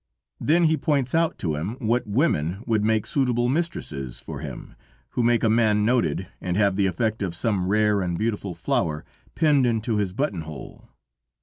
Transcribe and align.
Then 0.39 0.63
he 0.63 0.77
points 0.77 1.13
out 1.13 1.37
to 1.37 1.53
him 1.53 1.75
what 1.77 2.07
women 2.07 2.63
would 2.65 2.83
make 2.83 3.05
suitable 3.05 3.47
mistresses 3.49 4.19
for 4.19 4.39
him, 4.39 4.73
who 5.09 5.21
make 5.21 5.43
a 5.43 5.47
man 5.47 5.85
noted, 5.85 6.27
and 6.41 6.57
have 6.57 6.75
the 6.75 6.87
effect 6.87 7.21
of 7.21 7.35
some 7.35 7.67
rare 7.67 8.01
and 8.01 8.17
beautiful 8.17 8.55
flower 8.55 9.05
pinned 9.35 9.67
into 9.67 9.97
his 9.97 10.11
buttonhole. 10.11 10.89